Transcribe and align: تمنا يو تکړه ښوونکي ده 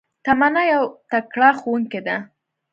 تمنا 0.25 0.63
يو 0.73 0.83
تکړه 1.11 1.49
ښوونکي 1.59 2.01
ده 2.07 2.17